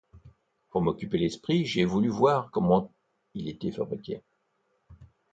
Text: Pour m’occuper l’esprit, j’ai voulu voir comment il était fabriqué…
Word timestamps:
Pour 0.71 0.81
m’occuper 0.81 1.19
l’esprit, 1.19 1.63
j’ai 1.63 1.85
voulu 1.85 2.09
voir 2.09 2.49
comment 2.49 2.91
il 3.35 3.47
était 3.49 3.69
fabriqué… 3.69 4.23